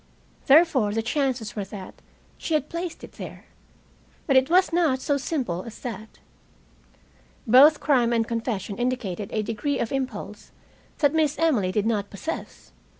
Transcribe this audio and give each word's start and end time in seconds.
Therefore 0.47 0.93
the 0.95 1.03
chances 1.03 1.55
were 1.55 1.63
that 1.65 2.01
she 2.35 2.55
had 2.55 2.69
placed 2.69 3.03
it 3.03 3.11
there. 3.11 3.45
But 4.25 4.35
it 4.35 4.49
was 4.49 4.73
not 4.73 4.99
so 4.99 5.15
simple 5.17 5.61
as 5.61 5.79
that. 5.81 6.17
Both 7.45 7.79
crime 7.79 8.11
and 8.11 8.27
confession 8.27 8.77
indicated 8.79 9.29
a 9.31 9.43
degree 9.43 9.77
of 9.77 9.91
impulse 9.91 10.51
that 10.97 11.13
Miss 11.13 11.37
Emily 11.37 11.71
did 11.71 11.85
not 11.85 12.09
possess. 12.09 12.71